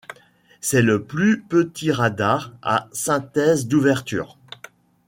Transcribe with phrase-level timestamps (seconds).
[0.61, 4.35] C'est le plus petit radar à synthèse d'ouverture.